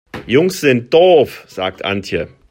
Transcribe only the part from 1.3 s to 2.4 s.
sagt Antje.